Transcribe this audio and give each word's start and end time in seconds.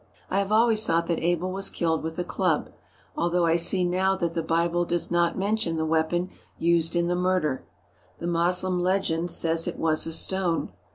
I 0.31 0.39
have 0.39 0.51
always 0.51 0.83
thought 0.83 1.05
that 1.05 1.21
Abel 1.23 1.51
was 1.51 1.69
killed 1.69 2.01
with 2.01 2.17
a 2.17 2.23
club, 2.23 2.71
although 3.15 3.45
I 3.45 3.55
see 3.55 3.83
now 3.83 4.15
that 4.15 4.33
the 4.33 4.41
Bible 4.41 4.83
does 4.83 5.11
not 5.11 5.37
mention 5.37 5.77
the 5.77 5.85
weapon 5.85 6.31
used 6.57 6.95
in 6.95 7.07
the 7.07 7.15
murder. 7.15 7.67
The 8.17 8.25
Mos 8.25 8.63
lem 8.63 8.79
legend 8.79 9.29
says 9.29 9.67
it 9.67 9.77
was 9.77 10.07
a 10.07 10.11
stone. 10.11 10.71